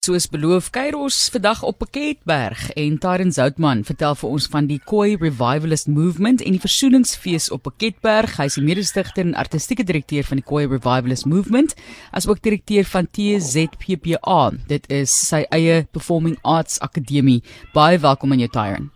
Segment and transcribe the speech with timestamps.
[0.00, 4.78] Soos beloof, kuier ons vandag op Pakketberg en Tyrone Zoutman vertel vir ons van die
[4.88, 8.38] Koi Revivalist Movement en die Versoeningsfees op Pakketberg.
[8.40, 11.76] Hy is die mede-stigter en artistieke direkteur van die Koi Revivalist Movement,
[12.16, 14.40] asook direkteur van TZPPA.
[14.72, 17.42] Dit is sy eie Performing Arts Akademie.
[17.76, 18.88] Baie welkom aan jou Tyrone.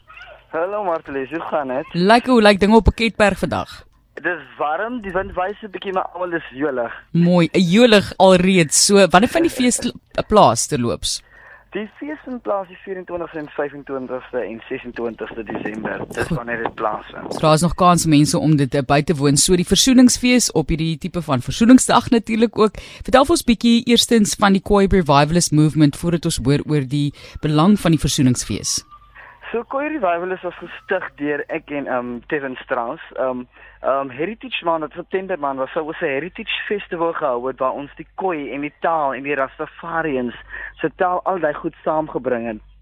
[0.57, 1.98] Hallo Martelies, hoe gaan dit?
[2.00, 3.82] Lyk hoe lyk dinge op Pakketberg vandag?
[4.23, 6.93] Dis warm, die wind wys 'n bietjie maar almal is jolig.
[7.11, 8.87] Mooi, 'n jolig alreeds.
[8.87, 9.79] So, wanneer van die fees
[10.29, 11.23] plaas te loops?
[11.75, 16.05] Die fees vind plaas die 24ste en 25ste en 26ste Desember.
[16.14, 17.32] Dis wanneer dit plaasvind.
[17.32, 19.36] So daar's nog kans mense om dit by te woon.
[19.36, 22.79] So die versoeningsfees op hierdie tipe van versoeningsdag natuurlik ook.
[23.03, 27.11] Vertel ons bietjie eerstens van die Koi Revivalist Movement voordat ons hoor oor die
[27.43, 28.85] belang van die versoeningsfees.
[29.54, 33.03] So Koi Revivalist was gestig deur ek en um Kevin Strauss.
[33.22, 33.44] Um
[33.86, 38.06] um Heritage Month op September man was so 'n heritage festival gehou waar ons die
[38.17, 40.34] Khoi en die taal en die Rastafarians
[40.80, 42.73] se taal al daai goed saamgebring het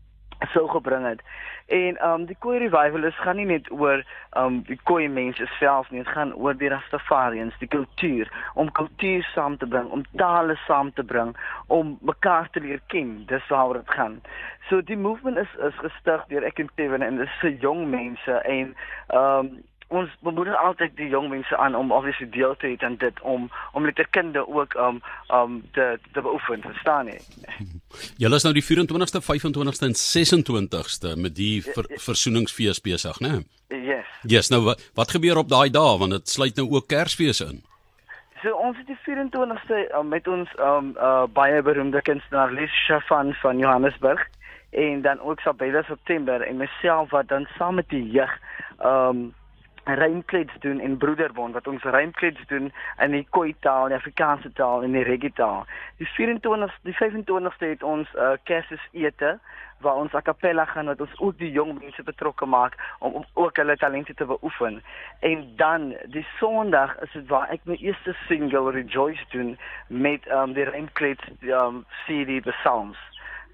[0.54, 1.20] sou gebring het.
[1.66, 4.02] En um die Khoi revival is gaan nie net oor
[4.36, 9.26] um die Khoi mense self nie, dit gaan oor die Rastafarians, die kultuur, om kultuur
[9.32, 13.22] saam te bring, om tale saam te bring, om mekaar te leer ken.
[13.30, 14.20] Dis waaroor dit gaan.
[14.68, 18.40] So die movement is is gestig deur ek en Kevin en dis se jong mense
[18.56, 18.74] en
[19.18, 19.52] um
[19.92, 23.50] ons bemoedig altyd die jong mense aan om obviously deel te hê aan dit om
[23.72, 27.20] om met die kinders ook um um te te beoefen, verstaan jy?
[28.20, 33.42] Julle is nou die 24ste, 25ste en 26ste met die ver, versoeningsfees besig, né?
[33.72, 34.08] Yes.
[34.28, 37.62] Yes, nou wat, wat gebeur op daai dae want dit sluit nou ook Kersfees in.
[38.42, 43.34] So ons het die 24ste um, met ons um uh, baie beroemde kunstenaar Lisha van
[43.42, 44.24] van Johannesburg
[44.70, 48.32] en dan ook Sabela September en myself wat dan saam met die jeug
[48.82, 49.30] um
[49.84, 54.82] rymklets doen en broederbond wat ons rymklets doen in die Khoi taal, die Afrikaanse taal
[54.82, 55.66] en die Reggie taal.
[55.96, 59.38] Die 24 die 25ste het ons 'n uh, Kersfees ete
[59.82, 63.24] waar ons a cappella gaan wat ons ook die jong mense betrokke maak om, om
[63.32, 64.82] ook hulle talente te beoefen.
[65.20, 70.52] En dan die Sondag is dit waar ek my eerste single Rejoice doen met um,
[70.52, 72.98] die rymklets um, CD The Psalms.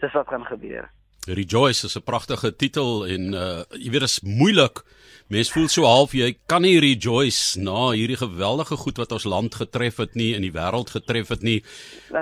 [0.01, 0.98] Dis wat gaan gebeur.
[1.27, 4.85] Rejoice is 'n pragtige titel en uh jy weet dit is moeilik.
[5.29, 9.55] Mense voel so half jy kan nie rejoice na hierdie geweldige goed wat ons land
[9.55, 11.65] getref het nie in die wêreld getref het nie.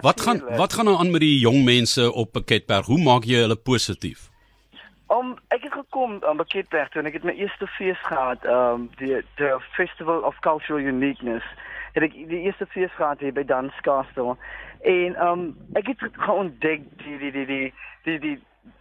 [0.02, 2.86] Wat gaan wat gaan nou aan met die jong mense op Pakketberg?
[2.86, 4.30] Hoe maak jy hulle positief?
[5.06, 8.90] Om ek het gekom aan Pakketberg toe en ek het my eerste fees gehad, um
[8.98, 11.44] die the Festival of Cultural Uniqueness.
[11.94, 14.34] Het ek die eerste fees gehad hier by Dance Castle
[14.82, 15.46] en um
[15.78, 18.38] ek het geontdek die die die die die, die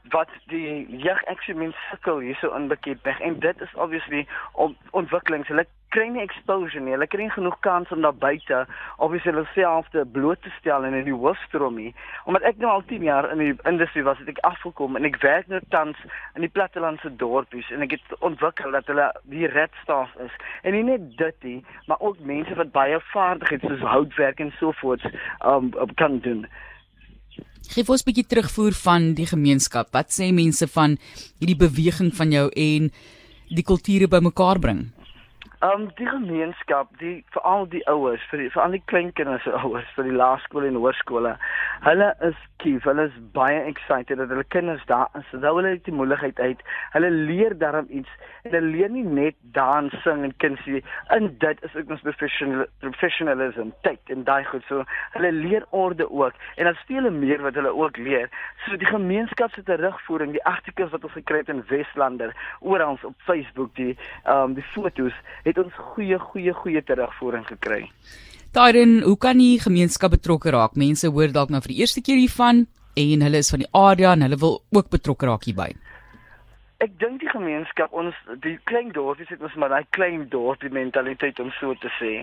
[0.09, 1.22] wat die jeug
[1.56, 5.47] mens sukkel hierso in Beketberg en dit is obviously om ontwikkelings.
[5.47, 5.66] Hulle
[5.96, 6.94] kry nie exposure nie.
[6.96, 8.66] Hulle kry nie genoeg kans om daar buite
[9.03, 11.94] obviously hulle self te bloot te stel in die hoofstroom nie.
[12.29, 15.22] Omdat ek nou al 10 jaar in die industrie was, het ek afgekom en ek
[15.23, 16.00] werk nou tans
[16.35, 20.38] in die plattelandse dorpies en ek het ontwikkel dat hulle die redstaff is.
[20.63, 21.57] En nie net dit nie,
[21.90, 25.03] maar ook mense wat baie vaardighede soos houtwerk en so voort
[25.46, 26.46] um kan doen.
[27.73, 29.91] Geef ons 'n bietjie terugvoer van die gemeenskap.
[29.91, 30.97] Wat sê mense van
[31.40, 32.91] hierdie beweging van jou en
[33.50, 34.91] die kulture bymekaar bring?
[35.66, 40.06] Um die gemeenskap, die veral die ouers, vir vir al die kleinkinders se ouers, vir
[40.06, 41.31] die laerskole en hoërskole.
[41.86, 45.26] Hulle is kief, hulle is baie excited dat hulle kinders daar is.
[45.31, 46.62] Hulle hulle het die moontlikheid uit.
[46.94, 48.12] Hulle leer daarom iets.
[48.44, 50.84] Hulle leer nie net dans, sing en kunsie.
[51.16, 54.68] In dit is ook ons professional professionalism, tyd en daai goed.
[54.70, 54.84] So
[55.16, 58.30] hulle leer orde ook en dan speel hulle meer wat hulle ook leer.
[58.68, 63.18] So die gemeenskap se terugvoering, die artikels wat ons gekry het in Westlander, oral op
[63.26, 67.84] Facebook, die ehm um, die fotos het ons goeie goeie goeie terugvoering gekry.
[68.56, 70.78] Daarin, hoe kan die gemeenskap betrokke raak?
[70.80, 74.14] Mense hoor dalk nou vir die eerste keer hiervan en hulle is van die area
[74.16, 75.74] en hulle wil ook betrokke raak hierby.
[76.84, 81.40] Ek dink die gemeenskap ons die klein dorpies het ons maar daai klein dorpie mentaliteit
[81.40, 82.14] om so te sê.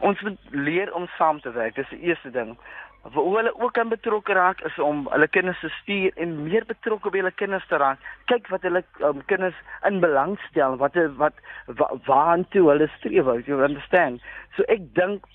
[0.00, 1.76] Ons moet leer om saam te werk.
[1.76, 2.56] Dis die eerste ding.
[3.02, 7.10] Waar hulle ook kan betrokke raak is om hulle kinders te stuur en meer betrokke
[7.10, 7.98] by hulle kinders te raak.
[8.30, 9.58] Kyk wat hulle um, kinders
[9.88, 14.22] in belang stel, wat wat, wat waartoe hulle streef, you understand.
[14.56, 15.26] So ek dink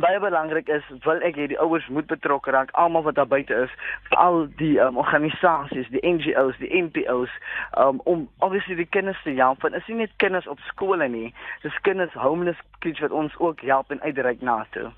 [0.00, 3.52] baie belangrik is wil ek hê die ouers moet betrokke raak almal wat daar buite
[3.66, 3.72] is
[4.08, 7.34] veral die um, organisasies die NGOs die NPOs
[7.76, 11.34] um, om obviously die kinders te help want is nie net kinders op skole nie
[11.66, 14.88] dis kinders homeless kids wat ons ook help en uitreik na toe